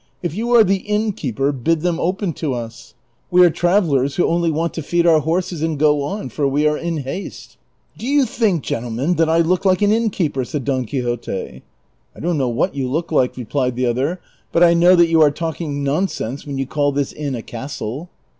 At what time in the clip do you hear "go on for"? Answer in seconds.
5.77-6.47